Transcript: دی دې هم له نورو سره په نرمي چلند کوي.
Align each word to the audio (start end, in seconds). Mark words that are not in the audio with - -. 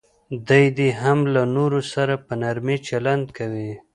دی 0.47 0.65
دې 0.77 0.89
هم 1.01 1.19
له 1.33 1.41
نورو 1.55 1.81
سره 1.93 2.13
په 2.25 2.33
نرمي 2.41 2.77
چلند 2.87 3.25
کوي. 3.37 3.71